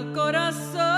al 0.00 0.12
corazón. 0.14 0.89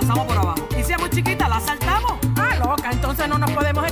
Pasamos 0.00 0.26
por 0.26 0.38
abajo. 0.38 0.68
Y 0.78 0.82
si 0.82 0.92
es 0.92 0.98
muy 0.98 1.10
chiquita, 1.10 1.48
la 1.48 1.60
saltamos. 1.60 2.12
Ah, 2.36 2.56
loca, 2.56 2.90
entonces 2.90 3.28
no 3.28 3.38
nos 3.38 3.50
podemos 3.50 3.84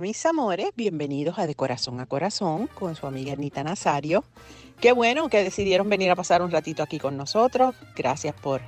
Mis 0.00 0.26
amores, 0.26 0.70
bienvenidos 0.76 1.38
a 1.38 1.46
De 1.46 1.54
Corazón 1.54 2.00
a 2.00 2.06
Corazón 2.06 2.66
con 2.66 2.94
su 2.96 3.06
amiga 3.06 3.32
Anita 3.32 3.64
Nazario. 3.64 4.24
Qué 4.78 4.92
bueno 4.92 5.30
que 5.30 5.42
decidieron 5.42 5.88
venir 5.88 6.10
a 6.10 6.16
pasar 6.16 6.42
un 6.42 6.50
ratito 6.50 6.82
aquí 6.82 6.98
con 6.98 7.16
nosotros. 7.16 7.74
Gracias 7.96 8.34
por 8.34 8.60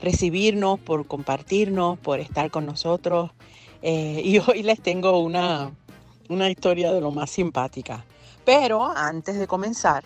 recibirnos, 0.00 0.78
por 0.78 1.06
compartirnos, 1.08 1.98
por 1.98 2.20
estar 2.20 2.52
con 2.52 2.66
nosotros. 2.66 3.32
Eh, 3.82 4.22
y 4.24 4.38
hoy 4.46 4.62
les 4.62 4.80
tengo 4.80 5.18
una, 5.18 5.72
una 6.28 6.48
historia 6.48 6.92
de 6.92 7.00
lo 7.00 7.10
más 7.10 7.30
simpática. 7.30 8.04
Pero 8.44 8.84
antes 8.84 9.38
de 9.38 9.48
comenzar, 9.48 10.04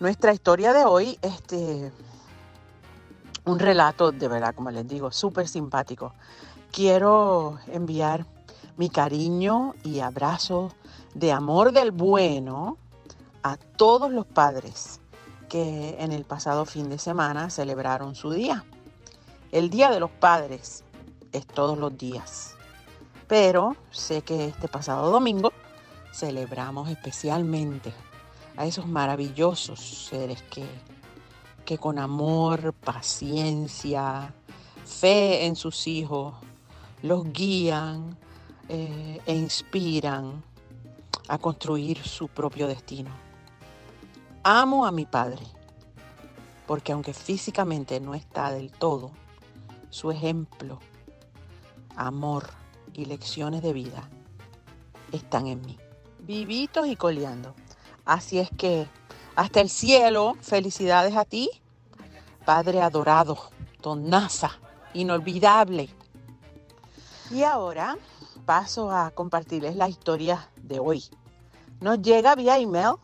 nuestra 0.00 0.32
historia 0.32 0.72
de 0.72 0.84
hoy, 0.86 1.18
este, 1.20 1.92
un 3.44 3.58
relato 3.58 4.10
de 4.10 4.28
verdad, 4.28 4.54
como 4.54 4.70
les 4.70 4.88
digo, 4.88 5.12
súper 5.12 5.48
simpático. 5.48 6.14
Quiero 6.72 7.58
enviar 7.72 8.35
mi 8.76 8.90
cariño 8.90 9.74
y 9.82 10.00
abrazo 10.00 10.72
de 11.14 11.32
amor 11.32 11.72
del 11.72 11.92
bueno 11.92 12.76
a 13.42 13.56
todos 13.56 14.10
los 14.10 14.26
padres 14.26 15.00
que 15.48 15.96
en 15.98 16.12
el 16.12 16.24
pasado 16.24 16.64
fin 16.64 16.90
de 16.90 16.98
semana 16.98 17.50
celebraron 17.50 18.14
su 18.14 18.32
día. 18.32 18.64
El 19.52 19.70
Día 19.70 19.90
de 19.90 20.00
los 20.00 20.10
Padres 20.10 20.82
es 21.32 21.46
todos 21.46 21.78
los 21.78 21.96
días, 21.96 22.54
pero 23.28 23.76
sé 23.90 24.22
que 24.22 24.46
este 24.46 24.68
pasado 24.68 25.10
domingo 25.10 25.52
celebramos 26.12 26.90
especialmente 26.90 27.92
a 28.56 28.66
esos 28.66 28.86
maravillosos 28.86 30.08
seres 30.08 30.42
que, 30.42 30.66
que 31.64 31.78
con 31.78 31.98
amor, 31.98 32.72
paciencia, 32.72 34.34
fe 34.84 35.46
en 35.46 35.56
sus 35.56 35.86
hijos, 35.86 36.34
los 37.02 37.32
guían 37.32 38.18
eh, 38.68 39.20
e 39.24 39.34
inspiran 39.34 40.42
a 41.28 41.38
construir 41.38 42.02
su 42.02 42.28
propio 42.28 42.66
destino. 42.66 43.10
Amo 44.42 44.86
a 44.86 44.92
mi 44.92 45.06
padre, 45.06 45.42
porque 46.66 46.92
aunque 46.92 47.12
físicamente 47.12 48.00
no 48.00 48.14
está 48.14 48.50
del 48.50 48.70
todo, 48.70 49.10
su 49.90 50.10
ejemplo, 50.10 50.78
amor 51.96 52.50
y 52.92 53.06
lecciones 53.06 53.62
de 53.62 53.72
vida 53.72 54.08
están 55.12 55.46
en 55.46 55.64
mí, 55.64 55.78
vivitos 56.20 56.86
y 56.86 56.96
coleando. 56.96 57.54
Así 58.04 58.38
es 58.38 58.50
que 58.56 58.86
hasta 59.34 59.60
el 59.60 59.68
cielo, 59.68 60.36
felicidades 60.40 61.16
a 61.16 61.24
ti, 61.24 61.50
Padre 62.44 62.80
adorado, 62.80 63.38
Don 63.82 64.08
inolvidable. 64.94 65.88
Y 67.30 67.42
ahora 67.42 67.98
paso 68.46 68.92
a 68.92 69.10
compartirles 69.10 69.76
la 69.76 69.88
historia 69.88 70.48
de 70.62 70.78
hoy. 70.78 71.04
Nos 71.80 72.00
llega 72.00 72.36
vía 72.36 72.58
email 72.58 72.94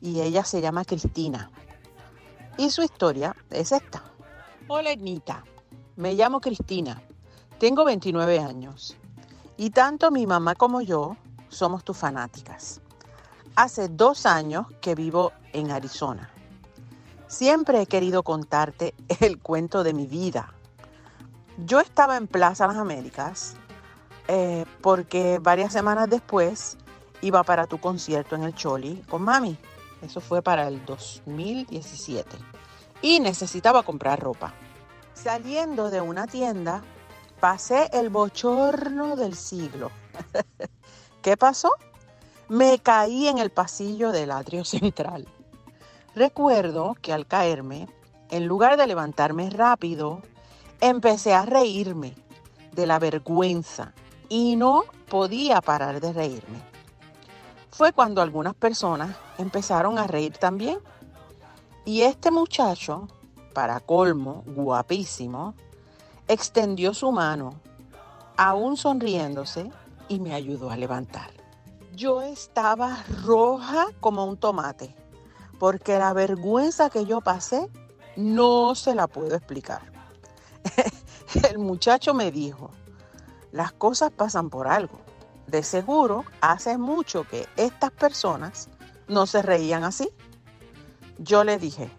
y 0.00 0.20
ella 0.20 0.44
se 0.44 0.60
llama 0.60 0.84
Cristina. 0.84 1.50
Y 2.58 2.70
su 2.70 2.82
historia 2.82 3.34
es 3.50 3.72
esta. 3.72 4.04
Hola 4.68 4.92
Ednita, 4.92 5.44
me 5.96 6.14
llamo 6.14 6.40
Cristina, 6.40 7.02
tengo 7.58 7.84
29 7.84 8.38
años 8.38 8.96
y 9.56 9.70
tanto 9.70 10.10
mi 10.10 10.26
mamá 10.26 10.54
como 10.54 10.82
yo 10.82 11.16
somos 11.48 11.82
tus 11.82 11.96
fanáticas. 11.96 12.80
Hace 13.54 13.88
dos 13.88 14.26
años 14.26 14.66
que 14.82 14.94
vivo 14.94 15.32
en 15.54 15.70
Arizona. 15.70 16.30
Siempre 17.28 17.80
he 17.80 17.86
querido 17.86 18.22
contarte 18.22 18.94
el 19.20 19.40
cuento 19.40 19.82
de 19.82 19.94
mi 19.94 20.06
vida. 20.06 20.52
Yo 21.64 21.80
estaba 21.80 22.18
en 22.18 22.26
Plaza 22.26 22.66
Las 22.66 22.76
Américas 22.76 23.56
eh, 24.28 24.64
porque 24.80 25.38
varias 25.40 25.72
semanas 25.72 26.10
después 26.10 26.76
iba 27.20 27.42
para 27.44 27.66
tu 27.66 27.78
concierto 27.78 28.34
en 28.34 28.42
el 28.42 28.54
Choli 28.54 29.02
con 29.08 29.22
mami. 29.22 29.56
Eso 30.02 30.20
fue 30.20 30.42
para 30.42 30.68
el 30.68 30.84
2017. 30.84 32.36
Y 33.02 33.20
necesitaba 33.20 33.82
comprar 33.82 34.20
ropa. 34.20 34.52
Saliendo 35.14 35.90
de 35.90 36.00
una 36.00 36.26
tienda, 36.26 36.82
pasé 37.40 37.88
el 37.92 38.10
bochorno 38.10 39.16
del 39.16 39.34
siglo. 39.34 39.90
¿Qué 41.22 41.36
pasó? 41.36 41.70
Me 42.48 42.78
caí 42.78 43.28
en 43.28 43.38
el 43.38 43.50
pasillo 43.50 44.12
del 44.12 44.30
atrio 44.30 44.64
central. 44.64 45.26
Recuerdo 46.14 46.94
que 47.00 47.12
al 47.12 47.26
caerme, 47.26 47.88
en 48.30 48.46
lugar 48.46 48.76
de 48.76 48.86
levantarme 48.86 49.50
rápido, 49.50 50.22
empecé 50.80 51.34
a 51.34 51.44
reírme 51.44 52.14
de 52.72 52.86
la 52.86 52.98
vergüenza 52.98 53.94
y 54.28 54.56
no 54.56 54.84
podía 55.08 55.60
parar 55.60 56.00
de 56.00 56.12
reírme. 56.12 56.62
Fue 57.70 57.92
cuando 57.92 58.22
algunas 58.22 58.54
personas 58.54 59.16
empezaron 59.38 59.98
a 59.98 60.06
reír 60.06 60.36
también. 60.38 60.78
Y 61.84 62.02
este 62.02 62.30
muchacho, 62.30 63.06
para 63.52 63.80
colmo, 63.80 64.42
guapísimo, 64.46 65.54
extendió 66.26 66.94
su 66.94 67.12
mano, 67.12 67.60
aún 68.36 68.76
sonriéndose, 68.76 69.70
y 70.08 70.20
me 70.20 70.34
ayudó 70.34 70.70
a 70.70 70.76
levantar. 70.76 71.30
Yo 71.94 72.22
estaba 72.22 73.04
roja 73.24 73.86
como 74.00 74.24
un 74.24 74.36
tomate, 74.36 74.94
porque 75.58 75.98
la 75.98 76.12
vergüenza 76.12 76.90
que 76.90 77.06
yo 77.06 77.20
pasé 77.20 77.68
no 78.16 78.74
se 78.74 78.94
la 78.94 79.06
puedo 79.06 79.34
explicar. 79.34 79.82
El 81.50 81.58
muchacho 81.58 82.14
me 82.14 82.30
dijo, 82.30 82.70
las 83.56 83.72
cosas 83.72 84.12
pasan 84.12 84.50
por 84.50 84.68
algo. 84.68 85.00
De 85.46 85.62
seguro, 85.62 86.26
hace 86.42 86.76
mucho 86.76 87.24
que 87.24 87.48
estas 87.56 87.90
personas 87.90 88.68
no 89.08 89.26
se 89.26 89.40
reían 89.40 89.82
así. 89.82 90.10
Yo 91.18 91.42
le 91.42 91.58
dije, 91.58 91.90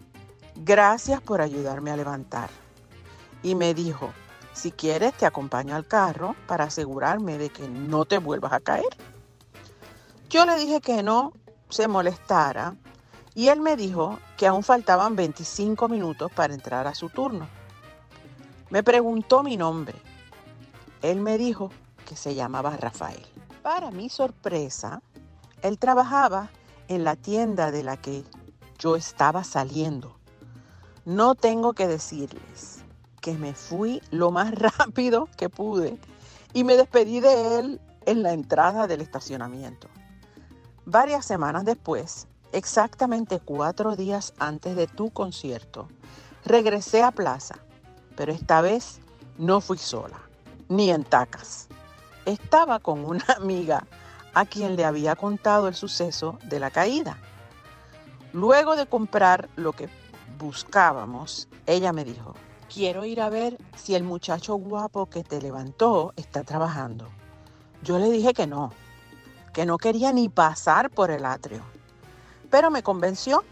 gracias 0.54 1.20
por 1.20 1.40
ayudarme 1.40 1.90
a 1.90 1.96
levantar. 1.96 2.48
Y 3.42 3.56
me 3.56 3.74
dijo, 3.74 4.12
si 4.52 4.70
quieres 4.70 5.14
te 5.14 5.26
acompaño 5.26 5.74
al 5.74 5.84
carro 5.84 6.36
para 6.46 6.64
asegurarme 6.64 7.38
de 7.38 7.50
que 7.50 7.68
no 7.68 8.04
te 8.04 8.18
vuelvas 8.18 8.52
a 8.52 8.60
caer. 8.60 8.96
Yo 10.30 10.46
le 10.46 10.56
dije 10.58 10.80
que 10.80 11.02
no 11.02 11.32
se 11.70 11.88
molestara 11.88 12.76
y 13.34 13.48
él 13.48 13.60
me 13.60 13.76
dijo 13.76 14.20
que 14.36 14.46
aún 14.46 14.62
faltaban 14.62 15.16
25 15.16 15.88
minutos 15.88 16.30
para 16.30 16.54
entrar 16.54 16.86
a 16.86 16.94
su 16.94 17.08
turno. 17.08 17.48
Me 18.70 18.84
preguntó 18.84 19.42
mi 19.42 19.56
nombre. 19.56 20.07
Él 21.02 21.20
me 21.20 21.38
dijo 21.38 21.70
que 22.06 22.16
se 22.16 22.34
llamaba 22.34 22.76
Rafael. 22.76 23.22
Para 23.62 23.90
mi 23.90 24.08
sorpresa, 24.08 25.02
él 25.62 25.78
trabajaba 25.78 26.50
en 26.88 27.04
la 27.04 27.16
tienda 27.16 27.70
de 27.70 27.82
la 27.82 27.96
que 27.96 28.24
yo 28.78 28.96
estaba 28.96 29.44
saliendo. 29.44 30.16
No 31.04 31.34
tengo 31.34 31.72
que 31.72 31.86
decirles 31.86 32.84
que 33.20 33.34
me 33.34 33.54
fui 33.54 34.02
lo 34.10 34.30
más 34.30 34.52
rápido 34.78 35.28
que 35.36 35.48
pude 35.48 35.98
y 36.52 36.64
me 36.64 36.76
despedí 36.76 37.20
de 37.20 37.58
él 37.58 37.80
en 38.06 38.22
la 38.22 38.32
entrada 38.32 38.86
del 38.86 39.00
estacionamiento. 39.00 39.88
Varias 40.86 41.26
semanas 41.26 41.64
después, 41.64 42.26
exactamente 42.52 43.40
cuatro 43.40 43.96
días 43.96 44.32
antes 44.38 44.74
de 44.74 44.86
tu 44.86 45.10
concierto, 45.10 45.88
regresé 46.44 47.02
a 47.02 47.10
Plaza, 47.10 47.56
pero 48.16 48.32
esta 48.32 48.62
vez 48.62 49.00
no 49.36 49.60
fui 49.60 49.76
sola, 49.76 50.18
ni 50.68 50.90
en 50.90 51.04
tacas. 51.04 51.68
Estaba 52.24 52.78
con 52.78 53.04
una 53.04 53.24
amiga 53.36 53.86
a 54.34 54.46
quien 54.46 54.76
le 54.76 54.84
había 54.84 55.16
contado 55.16 55.68
el 55.68 55.74
suceso 55.74 56.38
de 56.44 56.60
la 56.60 56.70
caída. 56.70 57.18
Luego 58.32 58.76
de 58.76 58.86
comprar 58.86 59.48
lo 59.56 59.72
que 59.72 59.88
buscábamos, 60.38 61.48
ella 61.66 61.92
me 61.92 62.04
dijo, 62.04 62.34
quiero 62.72 63.04
ir 63.04 63.20
a 63.20 63.30
ver 63.30 63.56
si 63.76 63.94
el 63.94 64.04
muchacho 64.04 64.54
guapo 64.54 65.06
que 65.06 65.24
te 65.24 65.40
levantó 65.40 66.12
está 66.16 66.44
trabajando. 66.44 67.08
Yo 67.82 67.98
le 67.98 68.10
dije 68.10 68.34
que 68.34 68.46
no, 68.46 68.72
que 69.52 69.66
no 69.66 69.78
quería 69.78 70.12
ni 70.12 70.28
pasar 70.28 70.90
por 70.90 71.10
el 71.10 71.24
atrio. 71.24 71.62
Pero 72.50 72.70
me 72.70 72.82
convenció 72.82 73.44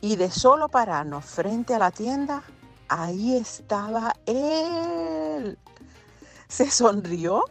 y 0.00 0.16
de 0.16 0.30
solo 0.30 0.68
pararnos 0.68 1.24
frente 1.24 1.74
a 1.74 1.78
la 1.78 1.90
tienda, 1.90 2.42
ahí 2.88 3.36
estaba 3.36 4.14
él. 4.26 5.58
Se 6.50 6.68
sonrió 6.68 7.44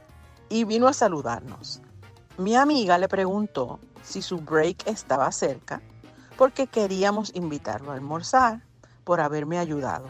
y 0.50 0.66
vino 0.66 0.86
a 0.86 0.92
saludarnos. 0.92 1.82
Mi 2.38 2.58
amiga 2.58 2.98
le 2.98 3.08
preguntó 3.08 3.80
si 4.04 4.22
su 4.22 4.40
break 4.40 4.88
estaba 4.88 5.32
cerca 5.32 5.82
porque 6.38 6.68
queríamos 6.68 7.34
invitarlo 7.34 7.92
a 7.92 7.94
almorzar 7.94 8.62
por 9.06 9.22
haberme 9.22 9.58
ayudado. 9.58 10.10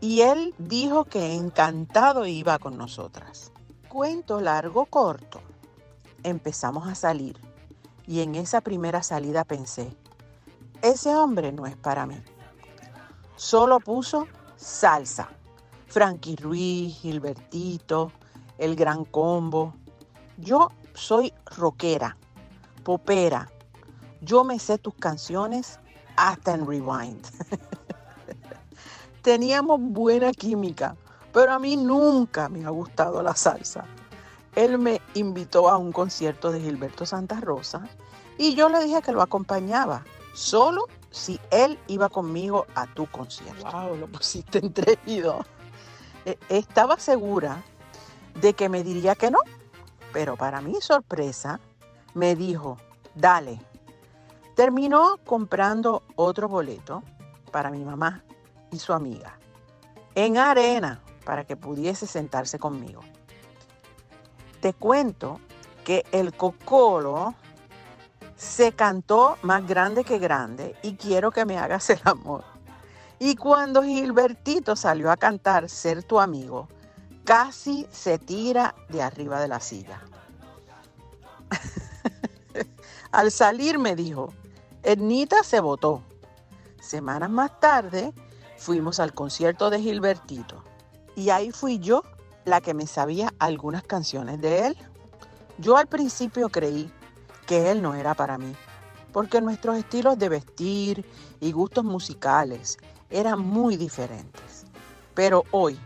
Y 0.00 0.22
él 0.22 0.54
dijo 0.56 1.04
que 1.04 1.34
encantado 1.34 2.24
iba 2.24 2.58
con 2.58 2.78
nosotras. 2.78 3.52
Cuento 3.90 4.40
largo 4.40 4.86
corto. 4.86 5.42
Empezamos 6.22 6.88
a 6.88 6.94
salir 6.94 7.38
y 8.06 8.20
en 8.20 8.36
esa 8.36 8.62
primera 8.62 9.02
salida 9.02 9.44
pensé, 9.44 9.94
ese 10.80 11.14
hombre 11.14 11.52
no 11.52 11.66
es 11.66 11.76
para 11.76 12.06
mí. 12.06 12.16
Solo 13.36 13.80
puso 13.80 14.26
salsa. 14.56 15.28
Frankie 15.88 16.36
Ruiz, 16.36 16.98
Gilbertito, 17.00 18.12
El 18.58 18.76
Gran 18.76 19.04
Combo. 19.04 19.74
Yo 20.36 20.70
soy 20.94 21.32
rockera, 21.56 22.16
popera. 22.84 23.50
Yo 24.20 24.44
me 24.44 24.58
sé 24.58 24.78
tus 24.78 24.94
canciones 24.94 25.78
hasta 26.16 26.54
en 26.54 26.66
rewind. 26.66 27.26
Teníamos 29.22 29.80
buena 29.80 30.32
química, 30.32 30.96
pero 31.32 31.52
a 31.52 31.58
mí 31.58 31.76
nunca 31.76 32.48
me 32.48 32.64
ha 32.64 32.70
gustado 32.70 33.22
la 33.22 33.34
salsa. 33.34 33.84
Él 34.54 34.78
me 34.78 35.00
invitó 35.14 35.68
a 35.68 35.76
un 35.76 35.92
concierto 35.92 36.50
de 36.50 36.60
Gilberto 36.60 37.06
Santa 37.06 37.40
Rosa 37.40 37.88
y 38.36 38.54
yo 38.54 38.68
le 38.68 38.82
dije 38.84 39.02
que 39.02 39.12
lo 39.12 39.22
acompañaba, 39.22 40.04
solo 40.34 40.86
si 41.10 41.40
él 41.50 41.78
iba 41.88 42.08
conmigo 42.08 42.66
a 42.74 42.86
tu 42.86 43.06
concierto. 43.06 43.70
Wow, 43.70 43.96
lo 43.96 44.06
pusiste 44.08 44.58
entregido. 44.58 45.44
E, 46.28 46.38
estaba 46.50 46.98
segura 46.98 47.62
de 48.38 48.52
que 48.52 48.68
me 48.68 48.84
diría 48.84 49.14
que 49.14 49.30
no, 49.30 49.38
pero 50.12 50.36
para 50.36 50.60
mi 50.60 50.74
sorpresa, 50.82 51.58
me 52.12 52.36
dijo, 52.36 52.76
dale. 53.14 53.58
Terminó 54.54 55.16
comprando 55.24 56.02
otro 56.16 56.46
boleto 56.46 57.02
para 57.50 57.70
mi 57.70 57.82
mamá 57.82 58.24
y 58.70 58.78
su 58.78 58.92
amiga, 58.92 59.38
en 60.14 60.36
arena, 60.36 61.00
para 61.24 61.44
que 61.44 61.56
pudiese 61.56 62.06
sentarse 62.06 62.58
conmigo. 62.58 63.00
Te 64.60 64.74
cuento 64.74 65.40
que 65.82 66.04
el 66.12 66.34
cocolo 66.34 67.34
se 68.36 68.72
cantó 68.72 69.38
más 69.40 69.66
grande 69.66 70.04
que 70.04 70.18
grande 70.18 70.76
y 70.82 70.96
quiero 70.96 71.30
que 71.30 71.46
me 71.46 71.56
hagas 71.56 71.88
el 71.88 72.00
amor. 72.04 72.57
Y 73.18 73.34
cuando 73.36 73.82
Gilbertito 73.82 74.76
salió 74.76 75.10
a 75.10 75.16
cantar 75.16 75.68
Ser 75.68 76.04
tu 76.04 76.20
amigo, 76.20 76.68
casi 77.24 77.86
se 77.90 78.18
tira 78.18 78.74
de 78.88 79.02
arriba 79.02 79.40
de 79.40 79.48
la 79.48 79.60
silla. 79.60 80.00
Al 83.12 83.30
salir 83.30 83.78
me 83.78 83.96
dijo, 83.96 84.32
Ednita 84.82 85.42
se 85.42 85.60
votó. 85.60 86.02
Semanas 86.80 87.30
más 87.30 87.58
tarde 87.60 88.14
fuimos 88.56 89.00
al 89.00 89.12
concierto 89.12 89.70
de 89.70 89.80
Gilbertito 89.80 90.62
y 91.16 91.30
ahí 91.30 91.50
fui 91.50 91.78
yo 91.78 92.02
la 92.44 92.60
que 92.60 92.74
me 92.74 92.86
sabía 92.86 93.34
algunas 93.38 93.82
canciones 93.82 94.40
de 94.40 94.68
él. 94.68 94.78
Yo 95.58 95.76
al 95.76 95.88
principio 95.88 96.48
creí 96.48 96.90
que 97.46 97.70
él 97.70 97.82
no 97.82 97.94
era 97.94 98.14
para 98.14 98.38
mí, 98.38 98.54
porque 99.12 99.40
nuestros 99.40 99.76
estilos 99.76 100.18
de 100.18 100.28
vestir 100.28 101.04
y 101.40 101.52
gustos 101.52 101.84
musicales 101.84 102.78
eran 103.10 103.40
muy 103.40 103.76
diferentes. 103.76 104.64
Pero 105.14 105.44
hoy, 105.50 105.78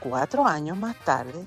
cuatro 0.00 0.46
años 0.46 0.76
más 0.76 0.96
tarde, 1.04 1.46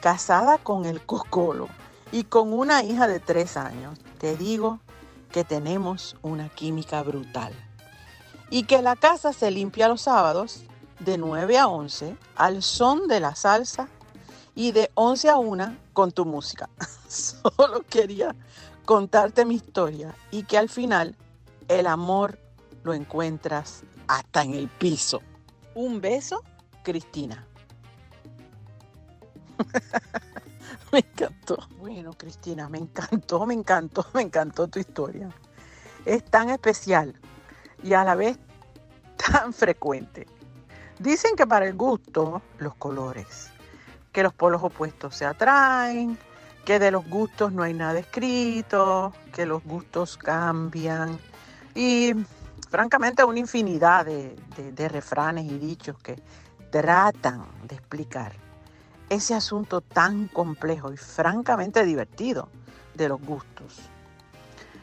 casada 0.00 0.58
con 0.58 0.84
el 0.84 1.04
cocolo 1.04 1.68
y 2.12 2.24
con 2.24 2.52
una 2.52 2.82
hija 2.82 3.08
de 3.08 3.20
tres 3.20 3.56
años, 3.56 3.98
te 4.18 4.36
digo 4.36 4.80
que 5.30 5.44
tenemos 5.44 6.16
una 6.22 6.48
química 6.48 7.02
brutal. 7.02 7.52
Y 8.50 8.64
que 8.64 8.82
la 8.82 8.96
casa 8.96 9.32
se 9.32 9.50
limpia 9.50 9.88
los 9.88 10.02
sábados 10.02 10.64
de 11.00 11.18
9 11.18 11.58
a 11.58 11.68
11 11.68 12.16
al 12.36 12.62
son 12.62 13.08
de 13.08 13.20
la 13.20 13.34
salsa 13.34 13.88
y 14.54 14.72
de 14.72 14.90
11 14.94 15.28
a 15.28 15.36
1 15.36 15.76
con 15.92 16.12
tu 16.12 16.24
música. 16.24 16.68
Solo 17.08 17.82
quería 17.88 18.34
contarte 18.84 19.44
mi 19.44 19.56
historia 19.56 20.14
y 20.30 20.44
que 20.44 20.58
al 20.58 20.68
final 20.68 21.14
el 21.68 21.86
amor 21.86 22.38
lo 22.88 22.94
encuentras 22.94 23.84
hasta 24.06 24.42
en 24.42 24.54
el 24.54 24.68
piso. 24.68 25.20
Un 25.74 26.00
beso, 26.00 26.42
Cristina. 26.82 27.46
me 30.92 31.00
encantó. 31.00 31.68
Bueno, 31.78 32.14
Cristina, 32.14 32.70
me 32.70 32.78
encantó, 32.78 33.44
me 33.44 33.52
encantó, 33.52 34.06
me 34.14 34.22
encantó 34.22 34.68
tu 34.68 34.78
historia. 34.78 35.28
Es 36.06 36.24
tan 36.24 36.48
especial 36.48 37.14
y 37.82 37.92
a 37.92 38.04
la 38.04 38.14
vez 38.14 38.38
tan 39.18 39.52
frecuente. 39.52 40.26
Dicen 40.98 41.36
que 41.36 41.46
para 41.46 41.66
el 41.66 41.74
gusto, 41.74 42.40
los 42.58 42.74
colores, 42.76 43.50
que 44.12 44.22
los 44.22 44.32
polos 44.32 44.62
opuestos 44.62 45.14
se 45.14 45.26
atraen, 45.26 46.16
que 46.64 46.78
de 46.78 46.90
los 46.90 47.06
gustos 47.06 47.52
no 47.52 47.62
hay 47.62 47.74
nada 47.74 47.98
escrito, 47.98 49.12
que 49.34 49.44
los 49.44 49.62
gustos 49.62 50.16
cambian 50.16 51.18
y 51.74 52.14
francamente 52.68 53.24
una 53.24 53.38
infinidad 53.38 54.04
de, 54.04 54.88
refranes 54.88 55.44
y 55.46 55.58
dichos 55.58 55.96
que 55.98 56.22
tratan 56.70 57.46
de 57.64 57.76
explicar 57.76 58.32
ese 59.08 59.34
asunto 59.34 59.80
tan 59.80 60.28
complejo 60.28 60.92
y 60.92 60.96
francamente 60.96 61.84
divertido 61.84 62.48
de 62.94 63.08
los 63.08 63.20
gustos. 63.20 63.78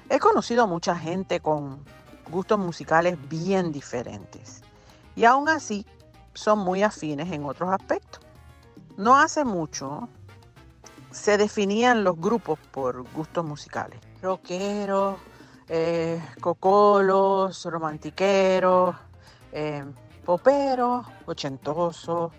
He 0.10 0.20
conocido 0.20 0.64
a 0.64 0.68
mucha 0.68 0.96
gente 0.98 1.40
con 1.40 1.84
gustos 2.30 2.58
musicales 2.58 3.18
bien 3.30 3.72
diferentes 3.72 4.62
y 5.16 5.26
aún 5.26 5.48
así 5.48 5.86
son 6.34 6.60
muy 6.60 6.82
afines 6.82 7.32
en 7.32 7.46
otros 7.46 7.72
aspectos. 7.72 8.22
No 8.98 9.16
hace 9.16 9.46
mucho 9.46 10.10
se 11.12 11.38
definían 11.38 12.04
los 12.04 12.20
grupos 12.20 12.60
por 12.72 13.04
gustos 13.14 13.46
musicales. 13.46 14.00
Rockeros, 14.22 15.18
eh, 15.68 16.22
cocolos, 16.40 17.66
romantiqueros, 17.66 18.96
eh, 19.52 19.84
poperos, 20.24 21.06
ochentosos, 21.26 22.32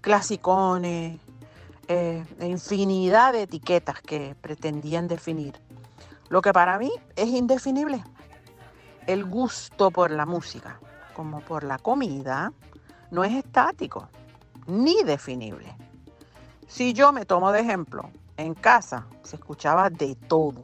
clasicones, 0.00 1.18
eh, 1.88 2.24
infinidad 2.40 3.32
de 3.32 3.42
etiquetas 3.42 4.00
que 4.02 4.34
pretendían 4.40 5.08
definir. 5.08 5.54
Lo 6.28 6.42
que 6.42 6.52
para 6.52 6.78
mí 6.78 6.90
es 7.16 7.28
indefinible, 7.28 8.04
el 9.06 9.24
gusto 9.24 9.90
por 9.90 10.10
la 10.10 10.26
música, 10.26 10.78
como 11.14 11.40
por 11.40 11.64
la 11.64 11.78
comida, 11.78 12.52
no 13.10 13.24
es 13.24 13.32
estático 13.32 14.08
ni 14.66 15.02
definible. 15.02 15.74
Si 16.66 16.92
yo 16.92 17.12
me 17.12 17.24
tomo 17.24 17.50
de 17.50 17.60
ejemplo, 17.60 18.10
en 18.36 18.52
casa 18.52 19.06
se 19.22 19.36
escuchaba 19.36 19.88
de 19.88 20.14
todo. 20.14 20.60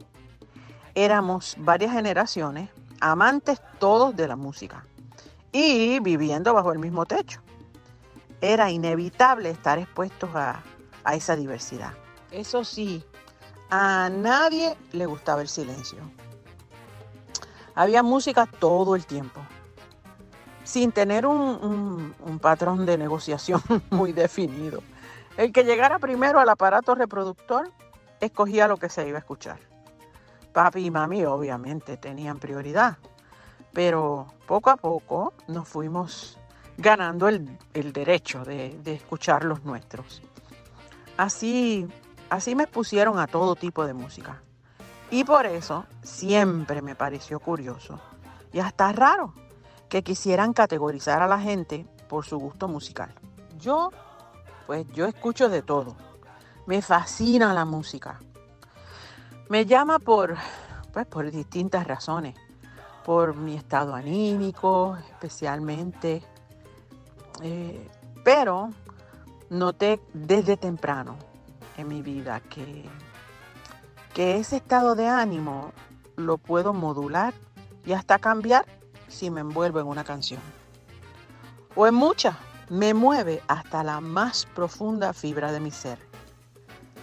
Éramos 0.95 1.55
varias 1.59 1.91
generaciones, 1.91 2.69
amantes 3.01 3.61
todos 3.79 4.15
de 4.15 4.27
la 4.27 4.35
música 4.35 4.85
y 5.51 5.99
viviendo 5.99 6.53
bajo 6.53 6.71
el 6.71 6.79
mismo 6.79 7.05
techo 7.05 7.41
era 8.41 8.69
inevitable 8.69 9.49
estar 9.49 9.79
expuestos 9.79 10.29
a, 10.33 10.61
esa 11.13 11.35
diversidad. 11.35 11.93
Eso 12.31 12.63
sí, 12.63 13.03
a 13.69 14.09
nadie 14.09 14.75
le 14.91 15.05
gustaba 15.05 15.41
el 15.41 15.47
silencio. 15.47 15.99
Había 17.75 18.01
música 18.01 18.45
todo 18.45 18.95
el 18.95 19.05
tiempo, 19.05 19.41
sin 20.63 20.91
tener 20.91 21.25
un, 21.25 22.15
un, 22.19 22.39
patrón 22.39 22.85
de 22.85 22.97
negociación 22.97 23.61
muy 23.91 24.13
definido. 24.13 24.81
El 25.37 25.51
que 25.51 25.63
llegara 25.63 25.99
primero 25.99 26.39
al 26.39 26.49
aparato 26.49 26.95
reproductor 26.95 27.69
escogía 28.19 28.67
lo 28.67 28.77
que 28.77 28.89
se 28.89 29.07
iba 29.07 29.17
a 29.17 29.19
escuchar. 29.19 29.74
Papi 30.55 30.85
y 30.85 30.89
mami 30.89 31.25
obviamente 31.25 31.97
tenían 31.97 32.39
prioridad, 32.39 32.97
pero 33.73 34.27
poco 34.47 34.69
a 34.69 34.77
poco 34.77 35.33
nos 35.49 35.67
fuimos 35.67 36.39
ganando 36.77 37.27
el, 37.27 37.57
derecho 37.73 38.45
de, 38.45 38.79
escuchar 38.85 39.43
los 39.43 39.65
nuestros. 39.65 40.21
Así, 41.17 41.85
así 42.29 42.55
me 42.55 42.67
pusieron 42.67 43.19
a 43.19 43.27
todo 43.27 43.57
tipo 43.57 43.85
de 43.85 43.93
música. 43.93 44.41
Y 45.11 45.25
por 45.25 45.45
eso 45.45 45.87
siempre 46.03 46.81
me 46.81 46.95
pareció 46.95 47.41
curioso 47.41 47.99
y 48.53 48.59
hasta 48.59 48.93
raro 48.93 49.33
que 49.89 50.03
quisieran 50.03 50.53
categorizar 50.53 51.21
a 51.21 51.27
la 51.27 51.41
gente 51.41 51.85
por 52.07 52.23
su 52.23 52.37
gusto 52.37 52.69
musical. 52.69 53.13
Yo, 53.59 53.91
pues 54.67 54.87
yo 54.93 55.05
escucho 55.05 55.49
de 55.49 55.61
todo. 55.61 55.97
Me 56.65 56.81
fascina 56.81 57.53
la 57.53 57.65
música. 57.65 58.21
Me 59.47 59.65
llama 59.65 59.99
por, 59.99 60.35
pues, 60.91 61.05
por 61.05 61.29
distintas 61.29 61.85
razones. 61.85 62.35
Por 63.05 63.35
mi 63.35 63.55
estado 63.55 63.93
anímico, 63.93 64.97
especialmente 65.11 66.23
eh, 67.41 67.87
pero 68.23 68.69
noté 69.49 69.99
desde 70.13 70.57
temprano 70.57 71.17
en 71.77 71.87
mi 71.87 72.01
vida 72.01 72.39
que, 72.39 72.89
que 74.13 74.37
ese 74.37 74.57
estado 74.57 74.95
de 74.95 75.07
ánimo 75.07 75.71
lo 76.15 76.37
puedo 76.37 76.73
modular 76.73 77.33
y 77.85 77.93
hasta 77.93 78.17
cambiar 78.17 78.65
si 79.07 79.29
me 79.29 79.41
envuelvo 79.41 79.79
en 79.79 79.87
una 79.87 80.03
canción. 80.03 80.41
O 81.75 81.85
en 81.85 81.93
muchas, 81.93 82.35
me 82.69 82.93
mueve 82.93 83.43
hasta 83.47 83.83
la 83.83 83.99
más 83.99 84.47
profunda 84.55 85.13
fibra 85.13 85.51
de 85.51 85.59
mi 85.59 85.71
ser. 85.71 85.99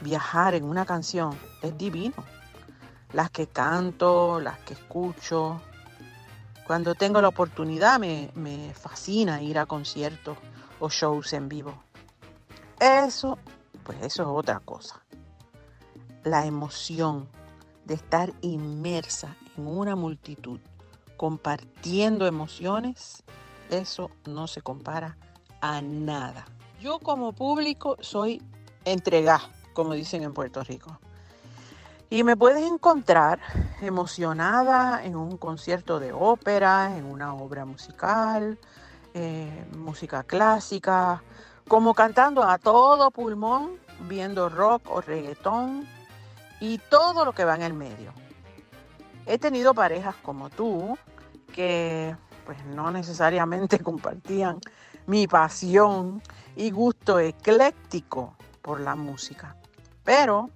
Viajar 0.01 0.55
en 0.55 0.65
una 0.65 0.85
canción 0.85 1.39
es 1.63 1.77
divino. 1.79 2.15
Las 3.13 3.31
que 3.31 3.47
canto, 3.47 4.41
las 4.41 4.59
que 4.61 4.75
escucho, 4.75 5.61
cuando 6.67 6.95
tengo 6.95 7.21
la 7.21 7.29
oportunidad 7.29 7.99
me, 7.99 8.73
fascina 8.75 9.43
ir 9.43 9.59
a 9.59 9.67
conciertos 9.67 10.39
o 10.81 10.89
shows 10.89 11.33
en 11.33 11.49
vivo. 11.49 11.75
Eso, 12.81 13.39
pues 13.85 13.99
eso 14.03 14.23
es 14.23 14.29
otra 14.29 14.61
cosa. 14.61 15.03
La 16.25 16.47
emoción 16.47 17.29
de 17.85 17.95
estar 17.95 18.33
inmersa 18.41 19.37
en 19.57 19.67
una 19.67 19.97
multitud, 19.97 20.61
compartiendo 21.17 22.27
emociones, 22.27 23.23
eso 23.71 24.11
no 24.27 24.47
se 24.47 24.63
compara 24.63 25.17
a 25.61 25.83
nada. 25.83 26.47
Yo 26.81 27.01
como 27.01 27.33
público 27.33 27.97
soy 28.01 28.41
entregada, 28.85 29.49
como 29.75 29.95
dicen 29.95 30.23
en 30.23 30.33
Puerto 30.33 30.63
Rico. 30.65 30.99
Y 32.13 32.25
me 32.25 32.37
puedes 32.37 32.63
encontrar 32.71 33.41
emocionada 33.81 35.03
en 35.03 35.17
un 35.17 35.39
concierto 35.39 35.99
de 35.99 36.13
ópera, 36.13 36.95
en 36.95 37.07
una 37.07 37.33
obra 37.33 37.65
musical, 37.65 38.59
eh, 39.15 39.65
música 39.79 40.23
clásica, 40.23 41.23
como 41.67 41.95
cantando 41.95 42.43
a 42.43 42.59
todo 42.59 43.11
pulmón, 43.11 43.79
viendo 44.11 44.51
rock 44.51 44.91
o 44.91 45.01
reggaetón 45.01 45.89
y 46.61 46.77
todo 46.77 47.25
lo 47.25 47.33
que 47.33 47.47
va 47.47 47.55
en 47.55 47.63
el 47.63 47.73
medio. 47.73 48.13
He 49.25 49.39
tenido 49.39 49.73
parejas 49.73 50.17
como 50.17 50.51
tú 50.51 50.99
que 51.51 52.15
pues 52.45 52.63
no 52.67 52.91
necesariamente 52.91 53.79
compartían 53.83 54.59
mi 55.07 55.27
pasión 55.27 56.21
y 56.57 56.73
gusto 56.73 57.19
ecléctico 57.19 58.37
por 58.61 58.81
la 58.81 58.97
música, 58.97 59.57
pero 60.05 60.51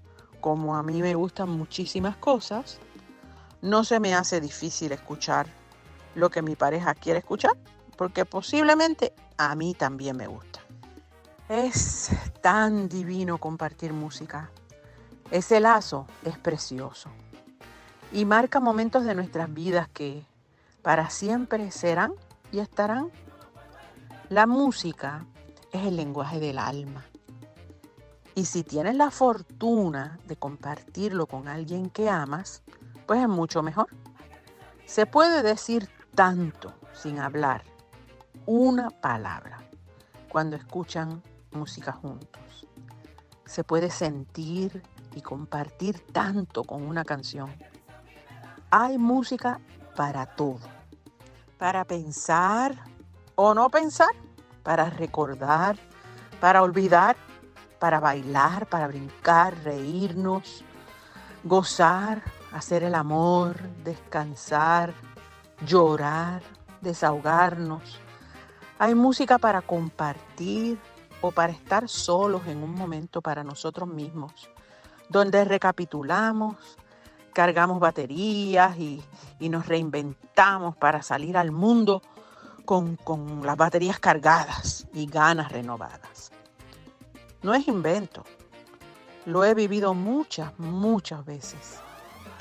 como 0.46 0.76
a 0.76 0.82
mí 0.84 1.02
me 1.02 1.16
gustan 1.16 1.50
muchísimas 1.50 2.16
cosas, 2.18 2.78
no 3.62 3.82
se 3.82 3.98
me 3.98 4.14
hace 4.14 4.40
difícil 4.40 4.92
escuchar 4.92 5.48
lo 6.14 6.30
que 6.30 6.40
mi 6.40 6.54
pareja 6.54 6.94
quiere 6.94 7.18
escuchar, 7.18 7.50
porque 7.96 8.24
posiblemente 8.24 9.12
a 9.38 9.56
mí 9.56 9.74
también 9.74 10.16
me 10.16 10.28
gusta. 10.28 10.60
Es 11.48 12.10
tan 12.42 12.88
divino 12.88 13.38
compartir 13.38 13.92
música. 13.92 14.52
Ese 15.32 15.58
lazo 15.58 16.06
es 16.24 16.38
precioso 16.38 17.10
y 18.12 18.24
marca 18.24 18.60
momentos 18.60 19.04
de 19.04 19.16
nuestras 19.16 19.52
vidas 19.52 19.88
que 19.88 20.22
para 20.80 21.10
siempre 21.10 21.72
serán 21.72 22.12
y 22.52 22.60
estarán. 22.60 23.10
La 24.28 24.46
música 24.46 25.26
es 25.72 25.84
el 25.84 25.96
lenguaje 25.96 26.38
del 26.38 26.58
alma 26.58 27.04
y 28.36 28.44
si 28.44 28.62
tienes 28.62 28.94
la 28.94 29.10
fortuna 29.10 30.20
de 30.26 30.36
compartirlo 30.36 31.26
con 31.26 31.48
alguien 31.48 31.88
que 31.88 32.10
amas, 32.10 32.62
pues 33.06 33.22
es 33.22 33.28
mucho 33.28 33.62
mejor. 33.62 33.88
Se 34.84 35.06
puede 35.06 35.42
decir 35.42 35.88
tanto 36.14 36.74
sin 36.92 37.18
hablar 37.18 37.64
una 38.44 38.90
palabra 38.90 39.64
cuando 40.28 40.54
escuchan 40.54 41.22
música 41.50 41.92
juntos. 41.92 42.68
se 43.46 43.64
puede 43.64 43.90
sentir 43.90 44.82
y 45.14 45.22
compartir 45.22 46.00
tanto 46.12 46.64
con 46.64 46.82
una 46.82 47.04
canción. 47.04 47.48
Hay 48.70 48.98
música 48.98 49.60
para 49.94 50.26
todo, 50.26 50.60
para 51.56 51.84
pensar 51.84 52.74
o 53.34 53.54
no 53.54 53.70
pensar, 53.70 54.10
para 54.62 54.90
recordar, 54.90 55.78
para 56.40 56.62
olvidar, 56.62 57.16
para 57.78 58.00
bailar, 58.00 58.66
para 58.66 58.86
brincar, 58.86 59.56
reírnos, 59.62 60.64
gozar, 61.44 62.22
hacer 62.52 62.82
el 62.82 62.94
amor, 62.94 63.56
descansar, 63.84 64.92
llorar, 65.64 66.42
desahogarnos. 66.80 68.00
Hay 68.78 68.94
música 68.94 69.38
para 69.38 69.62
compartir 69.62 70.78
o 71.20 71.30
para 71.30 71.52
estar 71.52 71.88
solos 71.88 72.46
en 72.46 72.62
un 72.62 72.74
momento 72.74 73.22
para 73.22 73.42
nosotros 73.42 73.88
mismos, 73.88 74.50
donde 75.08 75.44
recapitulamos, 75.44 76.56
cargamos 77.32 77.80
baterías 77.80 78.76
y, 78.78 79.02
nos 79.40 79.66
reinventamos 79.66 80.76
para 80.76 81.02
salir 81.02 81.36
al 81.36 81.52
mundo 81.52 82.02
con, 82.64 82.96
con 82.96 83.44
las 83.44 83.56
baterías 83.56 83.98
cargadas 83.98 84.86
y 84.92 85.06
ganas 85.06 85.52
renovadas. 85.52 86.15
No 87.46 87.54
es 87.54 87.68
invento, 87.68 88.24
lo 89.24 89.44
he 89.44 89.54
vivido 89.54 89.94
muchas, 89.94 90.58
muchas 90.58 91.24
veces. 91.24 91.78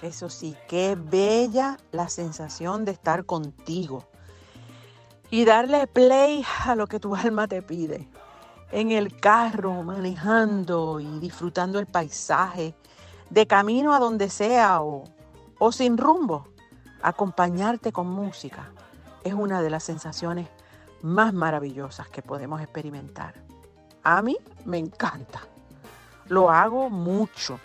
Eso 0.02 0.32
sí, 0.32 0.58
qué 0.68 0.98
bella 1.00 1.78
la 1.92 2.10
sensación 2.10 2.86
de 2.86 2.94
estar 2.94 3.24
contigo 3.24 4.08
y 5.30 5.46
darle 5.46 5.86
play 5.86 6.44
a 6.66 6.74
lo 6.74 6.88
que 6.88 7.00
tu 7.00 7.16
alma 7.16 7.48
te 7.48 7.62
pide. 7.62 8.10
En 8.72 8.92
el 8.92 9.16
carro, 9.20 9.84
manejando 9.84 11.00
y 11.00 11.20
disfrutando 11.20 11.78
el 11.78 11.86
paisaje, 11.86 12.74
de 13.30 13.46
camino 13.46 13.94
a 13.94 14.00
donde 14.00 14.28
sea 14.32 14.82
o, 14.82 15.04
o 15.60 15.72
sin 15.72 16.00
rumbo, 16.00 16.48
acompañarte 17.04 17.92
con 17.92 18.08
música 18.08 18.72
es 19.24 19.36
una 19.36 19.62
de 19.62 19.70
las 19.70 19.84
sensaciones 19.84 20.48
más 21.04 21.32
maravillosas 21.32 22.10
que 22.10 22.24
podemos 22.24 22.60
experimentar. 22.60 23.46
A 24.06 24.22
mí 24.22 24.38
me 24.66 24.78
encanta. 24.78 25.42
Lo 26.28 26.52
hago 26.52 26.92
mucho. 26.92 27.60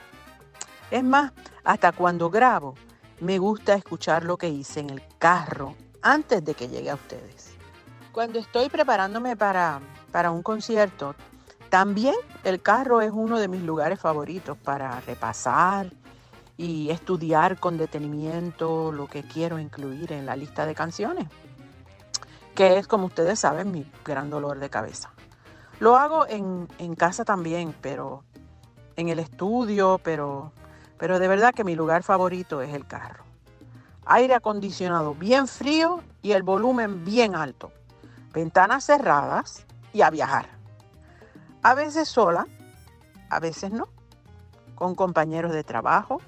Es 0.90 1.04
más, 1.04 1.32
hasta 1.64 1.92
cuando 1.92 2.30
grabo, 2.30 2.74
me 3.20 3.38
gusta 3.38 3.74
escuchar 3.74 4.24
lo 4.24 4.38
que 4.38 4.48
hice 4.48 4.80
en 4.80 4.88
el 4.88 5.02
carro 5.18 5.76
antes 6.00 6.42
de 6.42 6.54
que 6.54 6.68
llegue 6.68 6.88
a 6.88 6.94
ustedes. 6.94 7.52
Cuando 8.10 8.38
estoy 8.38 8.70
preparándome 8.70 9.36
para, 9.36 9.80
para 10.10 10.30
un 10.30 10.42
concierto, 10.42 11.14
también 11.68 12.14
el 12.42 12.62
carro 12.62 13.02
es 13.02 13.10
uno 13.12 13.38
de 13.38 13.48
mis 13.48 13.60
lugares 13.60 14.00
favoritos 14.00 14.56
para 14.56 14.98
repasar 15.02 15.92
y 16.56 16.88
estudiar 16.88 17.60
con 17.60 17.76
detenimiento 17.76 18.92
lo 18.92 19.08
que 19.08 19.24
quiero 19.24 19.58
incluir 19.58 20.10
en 20.12 20.24
la 20.24 20.36
lista 20.36 20.64
de 20.64 20.74
canciones, 20.74 21.28
que 22.54 22.78
es, 22.78 22.86
como 22.86 23.06
ustedes 23.06 23.38
saben, 23.38 23.70
mi 23.70 23.84
gran 24.06 24.30
dolor 24.30 24.58
de 24.58 24.70
cabeza. 24.70 25.12
Lo 25.80 25.96
hago 25.96 26.26
en, 26.28 26.68
en 26.78 26.94
casa 26.94 27.24
también, 27.24 27.74
pero 27.80 28.22
en 28.96 29.08
el 29.08 29.18
estudio, 29.18 30.00
pero 30.02 30.52
pero 31.00 31.18
de 31.18 31.28
verdad 31.28 31.54
que 31.54 31.64
mi 31.64 31.74
lugar 31.74 32.02
favorito 32.02 32.60
es 32.60 32.74
el 32.74 32.86
carro. 32.86 33.24
Aire 34.04 34.34
acondicionado 34.34 35.14
bien 35.14 35.48
frío 35.48 36.02
y 36.20 36.32
el 36.32 36.42
volumen 36.42 37.06
bien 37.06 37.34
alto. 37.34 37.72
Ventanas 38.34 38.84
cerradas 38.84 39.64
y 39.94 40.02
a 40.02 40.10
viajar. 40.10 40.50
A 41.62 41.72
veces 41.72 42.06
sola, 42.06 42.46
a 43.30 43.40
veces 43.40 43.72
no. 43.72 43.88
Con 44.74 44.94
compañeros 44.94 45.52
de 45.52 45.64
trabajo 45.64 46.20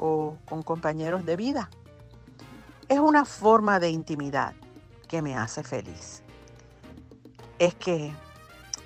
o 0.00 0.36
con 0.48 0.64
compañeros 0.64 1.24
de 1.24 1.36
vida. 1.36 1.70
Es 2.88 2.98
una 2.98 3.24
forma 3.24 3.78
de 3.78 3.90
intimidad 3.90 4.54
que 5.06 5.22
me 5.22 5.36
hace 5.36 5.62
feliz. 5.62 6.24
Es 7.60 7.76
que, 7.76 8.12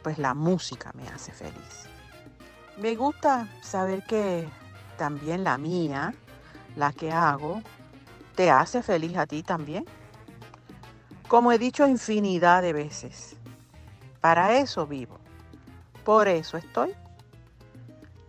pues 0.03 0.19
la 0.19 0.35
música 0.35 0.93
me 0.95 1.09
hace 1.09 1.33
feliz. 1.33 1.87
Me 2.77 2.97
gusta 2.97 3.49
saber 3.63 4.03
que 4.05 4.49
también 4.97 5.45
la 5.45 5.59
mía, 5.59 6.15
la 6.77 6.93
que 6.93 7.13
hago, 7.13 7.63
te 8.35 8.51
hace 8.51 8.83
feliz 8.83 9.17
a 9.17 9.27
ti 9.27 9.43
también. 9.43 9.85
Como 11.29 11.53
he 11.53 11.59
dicho 11.59 11.87
infinidad 11.87 12.63
de 12.63 12.73
veces, 12.73 13.37
para 14.21 14.59
eso 14.59 14.87
vivo, 14.87 15.19
por 16.05 16.29
eso 16.29 16.57
estoy. 16.57 16.95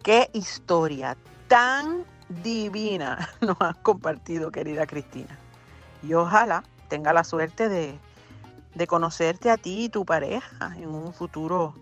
Qué 0.03 0.29
historia 0.33 1.15
tan 1.47 2.05
divina 2.29 3.29
nos 3.41 3.57
has 3.59 3.77
compartido, 3.77 4.51
querida 4.51 4.85
Cristina. 4.85 5.37
Y 6.01 6.13
ojalá 6.13 6.63
tenga 6.89 7.13
la 7.13 7.23
suerte 7.23 7.69
de, 7.69 7.97
de 8.75 8.87
conocerte 8.87 9.49
a 9.49 9.57
ti 9.57 9.85
y 9.85 9.89
tu 9.89 10.05
pareja 10.05 10.73
en 10.77 10.89
un 10.89 11.13
futuro 11.13 11.73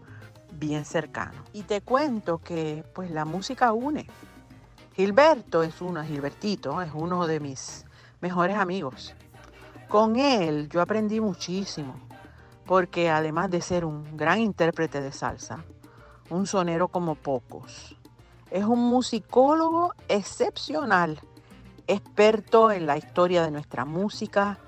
bien 0.54 0.86
cercano. 0.86 1.44
Y 1.54 1.64
te 1.64 1.82
cuento 1.82 2.40
que 2.40 2.84
pues 2.94 3.12
la 3.12 3.26
música 3.26 3.72
une. 3.74 4.08
Gilberto 4.96 5.64
es 5.64 5.82
uno, 5.82 6.04
Gilbertito 6.04 6.82
es 6.82 6.92
uno 6.94 7.26
de 7.28 7.40
mis 7.40 7.86
mejores 8.20 8.58
amigos. 8.58 9.16
Con 9.88 10.18
él 10.18 10.70
yo 10.70 10.82
aprendí 10.82 11.20
muchísimo, 11.20 11.96
porque 12.66 13.10
además 13.10 13.50
de 13.50 13.62
ser 13.62 13.86
un 13.86 14.16
gran 14.16 14.40
intérprete 14.40 15.02
de 15.02 15.12
salsa, 15.12 15.64
un 16.30 16.46
sonero 16.46 16.88
como 16.88 17.16
pocos, 17.16 17.98
es 18.52 18.66
un 18.66 18.80
musicólogo 18.80 19.94
excepcional, 20.08 21.20
experto 21.88 22.72
en 22.72 22.86
la 22.86 22.98
historia 22.98 23.44
de 23.44 23.52
nuestra 23.52 23.86
música 23.86 24.60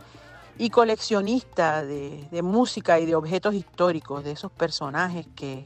y 0.58 0.70
coleccionista 0.70 1.84
de, 1.84 2.42
música 2.44 3.00
y 3.00 3.06
de 3.06 3.16
objetos 3.16 3.54
históricos, 3.56 4.24
de 4.24 4.32
esos 4.32 4.52
personajes 4.52 5.28
que 5.36 5.66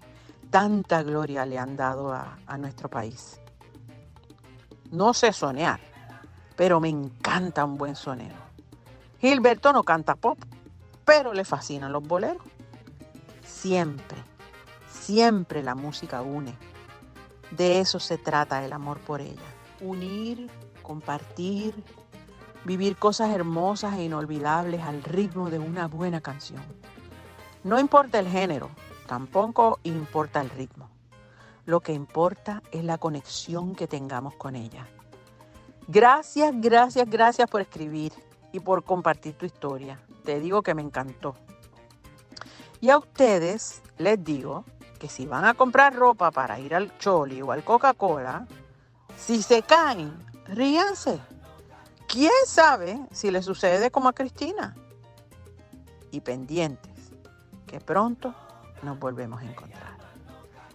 tanta 0.50 1.04
gloria 1.04 1.45
le 1.45 1.58
han 1.58 1.76
dado 1.76 2.13
a 2.13 2.58
nuestro 2.58 2.89
país. 2.89 3.39
No 4.91 5.13
sé 5.13 5.34
sonear, 5.34 5.80
pero 6.56 6.80
me 6.80 6.88
encanta 6.88 7.65
un 7.65 7.78
buen 7.78 7.95
sonero. 7.95 8.36
Gilberto 9.19 9.73
no 9.73 9.84
canta 9.84 10.15
pop, 10.15 10.38
pero 11.04 11.34
le 11.34 11.43
fascinan 11.43 11.91
los 11.91 12.04
boleros. 12.04 12.43
Siempre, 13.43 14.17
siempre 14.89 15.63
la 15.63 15.76
música 15.76 16.21
une. 16.21 16.58
De 17.52 17.80
eso 17.80 18.00
se 18.00 18.17
trata 18.17 18.63
el 18.63 18.73
amor 18.73 19.00
por 19.00 19.21
ella. 19.21 19.41
Unir, 19.82 20.50
compartir, 20.82 21.73
vivir 22.67 22.97
cosas 22.97 23.34
hermosas 23.34 23.93
e 23.93 24.03
inolvidables 24.03 24.82
al 24.82 25.01
ritmo 25.01 25.49
de 25.49 25.58
una 25.58 25.88
buena 25.88 26.19
canción. 26.19 26.62
No 27.63 27.80
importa 27.80 28.19
el 28.19 28.27
género, 28.27 28.69
tampoco 29.08 29.80
importa 29.84 30.41
el 30.41 30.49
ritmo. 30.49 30.89
Lo 31.65 31.80
que 31.80 31.93
importa 31.93 32.62
es 32.73 32.84
la 32.84 32.97
conexión 32.97 33.73
que 33.73 33.88
tengamos 33.88 34.36
con 34.36 34.58
ella. 34.58 34.86
Gracias, 35.88 36.53
gracias, 36.58 37.10
gracias 37.10 37.49
por 37.49 37.62
escribir 37.62 38.12
y 38.51 38.60
por 38.60 38.84
compartir 38.84 39.36
tu 39.36 39.45
historia. 39.45 39.97
Te 40.25 40.41
digo 40.41 40.62
que 40.62 40.75
me 40.75 40.82
encantó. 40.82 41.36
Y 42.82 42.89
a 42.89 42.97
ustedes 42.97 43.82
les 43.97 44.21
digo 44.21 44.65
que 44.99 45.08
si 45.08 45.25
van 45.25 45.45
a 45.45 45.53
comprar 45.53 45.95
ropa 45.95 46.32
para 46.32 46.60
ir 46.60 46.75
al 46.75 46.97
Choli 46.97 47.41
o 47.41 47.53
al 47.53 47.63
Coca-Cola, 47.63 48.45
si 49.15 49.41
se 49.41 49.62
caen, 49.62 50.13
ríanse. 50.47 51.17
¿Quién 52.08 52.32
sabe 52.46 53.00
si 53.12 53.32
le 53.32 53.41
sucede 53.41 53.91
como 53.91 54.10
a 54.10 54.13
Cristina? 54.13 54.76
Y 56.12 56.22
pendientes, 56.22 57.12
que 57.65 57.80
pronto 57.80 58.34
nos 58.82 58.98
volvemos 58.98 59.41
a 59.41 59.46
encontrar 59.46 59.98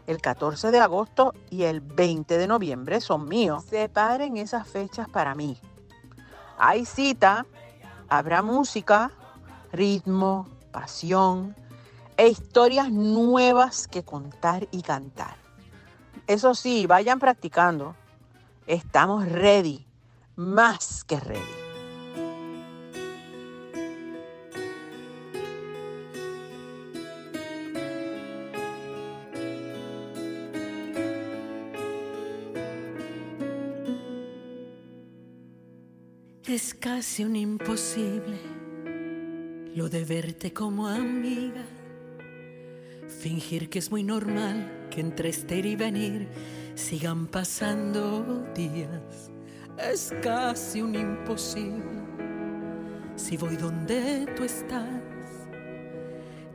el 0.06 0.20
14 0.20 0.70
de 0.70 0.80
agosto 0.80 1.34
y 1.50 1.64
el 1.64 1.80
20 1.80 2.38
de 2.38 2.46
noviembre 2.46 3.00
son 3.00 3.28
míos. 3.28 3.64
Separen 3.68 4.36
esas 4.36 4.66
fechas 4.66 5.08
para 5.08 5.34
mí. 5.34 5.58
Hay 6.58 6.84
cita, 6.84 7.46
habrá 8.08 8.42
música, 8.42 9.10
ritmo, 9.72 10.48
pasión 10.70 11.56
e 12.16 12.28
historias 12.28 12.90
nuevas 12.90 13.88
que 13.88 14.04
contar 14.04 14.68
y 14.70 14.82
cantar. 14.82 15.36
Eso 16.26 16.54
sí, 16.54 16.86
vayan 16.86 17.18
practicando. 17.18 17.96
Estamos 18.66 19.26
ready, 19.28 19.86
más 20.42 21.04
que 21.04 21.18
ready. 21.20 21.40
Es 36.46 36.74
casi 36.74 37.24
un 37.24 37.34
imposible 37.34 38.38
lo 39.74 39.88
de 39.88 40.04
verte 40.04 40.52
como 40.52 40.86
amiga. 40.86 41.64
Fingir 43.08 43.70
que 43.70 43.78
es 43.78 43.90
muy 43.90 44.02
normal 44.02 44.88
que 44.90 45.00
entre 45.00 45.30
estar 45.30 45.64
y 45.64 45.76
venir 45.76 46.28
sigan 46.74 47.26
pasando 47.26 48.44
días 48.54 49.31
es 49.78 50.14
casi 50.22 50.82
un 50.82 50.94
imposible. 50.94 52.02
Si 53.16 53.36
voy 53.36 53.56
donde 53.56 54.26
tú 54.36 54.44
estás, 54.44 54.88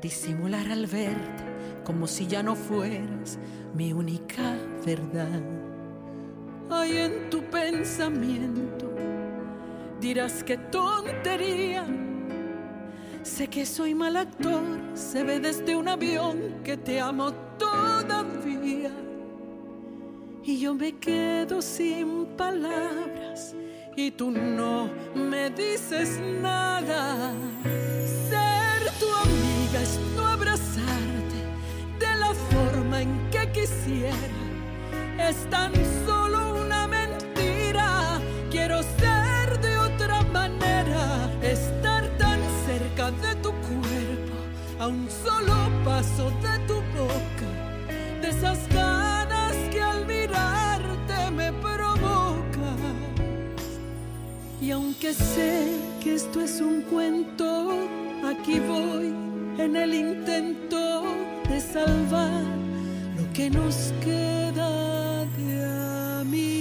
disimular 0.02 0.70
al 0.72 0.88
verte 0.88 1.44
como 1.84 2.08
si 2.08 2.28
ya 2.28 2.44
no 2.44 2.56
fueras 2.56 3.38
mi 3.74 3.94
única 3.94 4.56
verdad. 4.86 5.42
Hay 6.70 6.98
en 6.98 7.30
tu 7.30 7.42
pensamiento, 7.44 8.94
dirás 10.02 10.44
que 10.44 10.58
tontería 10.58 11.86
Sé 13.28 13.50
que 13.50 13.66
soy 13.66 13.94
mal 13.94 14.16
actor, 14.16 14.64
se 14.94 15.22
ve 15.22 15.42
desde 15.42 15.76
un 15.76 15.90
avión 15.90 16.62
que 16.64 16.78
te 16.78 17.02
amo 17.02 17.34
todavía. 17.60 18.90
Y 20.48 20.60
yo 20.60 20.74
me 20.74 20.94
quedo 20.94 21.62
sin 21.62 22.26
palabras 22.38 23.54
y 23.98 24.12
tú 24.12 24.32
no 24.32 24.90
me 25.14 25.50
dices 25.50 26.22
nada. 26.42 27.34
Ser 28.30 28.80
tu 28.98 29.08
amiga 29.26 29.82
es 29.82 30.00
no 30.16 30.26
abrazarte 30.26 31.40
de 32.00 32.16
la 32.18 32.34
forma 32.34 33.02
en 33.02 33.30
que 33.30 33.52
quisiera. 33.52 34.40
Es 35.20 35.36
tan 35.50 35.74
solo 36.06 36.64
una 36.64 36.88
mentira. 36.88 38.22
Quiero 38.50 38.82
ser 38.84 39.60
de 39.60 39.78
otra 39.78 40.22
manera 40.32 40.58
de 43.12 43.36
tu 43.36 43.52
cuerpo, 43.52 44.36
a 44.80 44.88
un 44.88 45.08
solo 45.10 45.54
paso 45.86 46.30
de 46.42 46.60
tu 46.68 46.76
boca, 46.98 47.50
de 48.22 48.34
Y 54.68 54.72
aunque 54.72 55.14
sé 55.14 55.66
que 56.04 56.16
esto 56.16 56.42
es 56.42 56.60
un 56.60 56.82
cuento, 56.82 57.72
aquí 58.26 58.60
voy 58.60 59.14
en 59.58 59.78
el 59.78 59.94
intento 59.94 61.04
de 61.48 61.62
salvar 61.62 62.44
lo 63.16 63.32
que 63.32 63.50
nos 63.50 63.94
queda 64.04 65.24
de 65.38 66.20
amistad. 66.20 66.58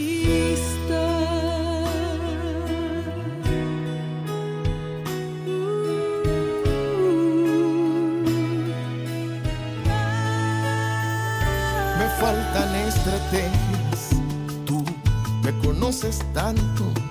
faltan 12.20 12.74
estrategias. 12.86 14.10
Tú 14.64 14.84
me 15.42 15.52
conoces 15.58 16.20
tanto. 16.32 17.05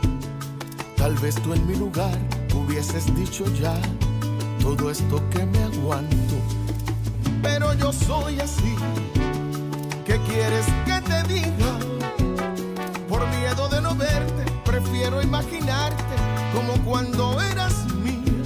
Tal 1.16 1.24
vez 1.24 1.36
tú 1.36 1.54
en 1.54 1.66
mi 1.66 1.76
lugar 1.78 2.18
hubieses 2.54 3.06
dicho 3.16 3.46
ya 3.54 3.74
todo 4.62 4.92
esto 4.92 5.24
que 5.30 5.46
me 5.46 5.64
aguanto. 5.64 6.36
Pero 7.42 7.74
yo 7.76 7.94
soy 7.94 8.38
así. 8.42 8.76
¿Qué 10.06 10.20
quieres 10.28 10.66
que 10.86 11.00
te 11.10 11.24
diga? 11.34 11.80
Por 13.08 13.26
miedo 13.30 13.70
de 13.70 13.80
no 13.80 13.96
verte, 13.96 14.44
prefiero 14.66 15.22
imaginarte 15.22 16.16
como 16.54 16.74
cuando 16.84 17.40
eras 17.42 17.86
mía. 17.94 18.44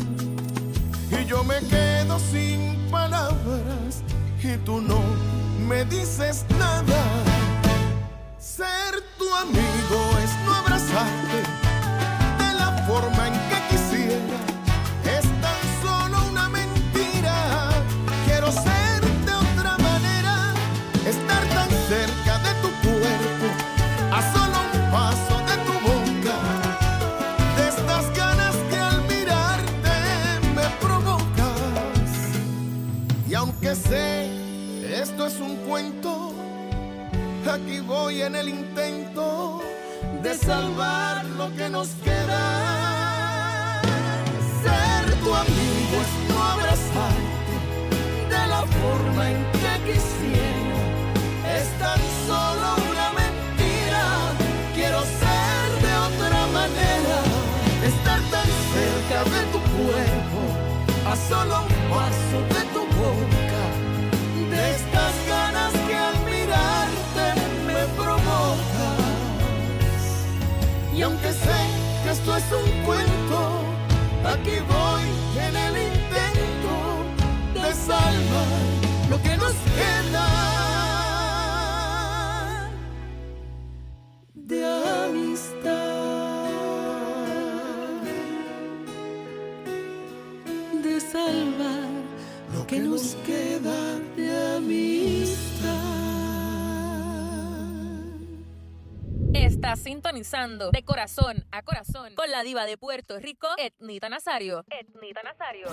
Y 1.10 1.26
yo 1.26 1.44
me 1.44 1.58
quedo 1.62 2.20
sin 2.20 2.78
palabras 2.92 4.04
y 4.44 4.58
tú 4.58 4.80
no 4.80 5.02
me 5.68 5.86
dices 5.86 6.46
nada. 6.60 7.02
Ser 8.38 9.02
tu 9.18 9.26
amigo 9.34 10.20
es 10.24 10.46
no 10.46 10.54
abrazarte 10.54 11.69
forma 12.90 13.28
en 13.28 13.36
que 13.50 13.60
quisiera. 13.70 14.38
Es 15.18 15.26
tan 15.46 15.62
solo 15.84 16.18
una 16.32 16.50
mentira. 16.50 17.36
Quiero 18.26 18.52
ser 18.52 19.00
de 19.28 19.34
otra 19.48 19.74
manera. 19.90 20.34
Estar 21.14 21.44
tan 21.56 21.70
cerca 21.92 22.34
de 22.46 22.52
tu 22.64 22.70
cuerpo. 22.86 23.48
A 24.18 24.20
solo 24.34 24.58
un 24.74 24.82
paso 24.96 25.36
de 25.50 25.56
tu 25.68 25.76
boca. 25.90 26.38
De 27.58 27.64
estas 27.74 28.06
ganas 28.22 28.56
que 28.70 28.78
al 28.90 29.00
mirarte 29.14 29.96
me 30.58 30.68
provocas. 30.84 32.12
Y 33.30 33.36
aunque 33.36 33.76
sé 33.76 34.08
esto 35.04 35.28
es 35.28 35.40
un 35.40 35.56
cuento, 35.68 36.34
aquí 37.56 37.80
voy 37.82 38.24
en 38.24 38.36
el 38.36 38.50
intento 38.50 39.62
de 40.24 40.34
salvar 40.34 41.24
lo 41.40 41.56
que 41.56 41.70
nos 41.70 41.90
queda. 42.04 42.69
Tu 45.24 45.34
amigo 45.34 45.96
es 46.06 46.12
no 46.30 46.44
abrazarte 46.44 47.54
de 48.30 48.48
la 48.48 48.64
forma 48.80 49.32
en 49.32 49.38
que 49.62 49.74
quisiera. 49.92 50.80
Es 51.58 51.68
tan 51.84 52.00
solo 52.28 52.68
una 52.92 53.08
mentira. 53.22 54.04
Quiero 54.76 55.02
ser 55.22 55.68
de 55.86 55.94
otra 56.08 56.42
manera, 56.60 57.18
estar 57.92 58.20
tan 58.34 58.50
cerca 58.74 59.20
de 59.36 59.42
tu 59.54 59.60
cuerpo, 59.78 60.42
a 61.12 61.16
solo 61.30 61.56
un 61.68 61.74
paso 61.90 62.38
de 62.56 62.62
tu 62.74 62.82
boca 62.98 63.40
estas 64.60 65.14
ganas 65.28 65.74
que 65.88 65.96
al 65.96 66.18
mirarte 66.26 67.26
me 67.68 67.82
provocas. 67.96 68.60
Y 70.96 71.02
aunque 71.02 71.32
sé 71.32 71.60
que 72.04 72.12
esto 72.12 72.36
es 72.36 72.44
un 72.52 72.70
cuento, 72.84 73.40
aquí 74.26 74.58
voy 74.68 74.99
en 75.50 75.56
el 75.56 75.78
intento 75.78 76.76
de 77.56 77.74
salvar 77.74 78.59
De 100.20 100.84
corazón 100.84 101.46
a 101.50 101.62
corazón 101.62 102.14
con 102.16 102.30
la 102.30 102.44
diva 102.44 102.66
de 102.66 102.78
Puerto 102.78 103.18
Rico, 103.20 103.48
Etnita 103.58 104.10
Nazario. 104.10 104.66
Etnita 104.70 105.24
Nazario. 105.24 105.68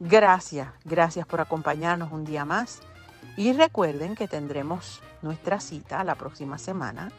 Gracias, 0.00 0.68
gracias 0.84 1.28
por 1.28 1.40
acompañarnos 1.40 2.10
un 2.10 2.24
día 2.24 2.44
más. 2.44 2.80
Y 3.36 3.52
recuerden 3.52 4.16
que 4.16 4.26
tendremos 4.26 5.00
nuestra 5.22 5.60
cita 5.60 6.02
la 6.02 6.16
próxima 6.16 6.58
semana 6.58 7.12